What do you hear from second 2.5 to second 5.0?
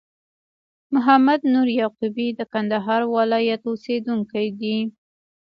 کندهار ولایت اوسېدونکی دي